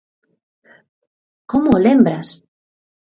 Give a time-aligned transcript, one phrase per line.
[1.51, 2.27] Como o lembras?